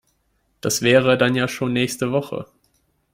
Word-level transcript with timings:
Das 0.61 0.81
wäre 0.81 1.15
dann 1.15 1.35
ja 1.35 1.47
schon 1.47 1.73
nächste 1.73 2.11
Woche. 2.11 2.47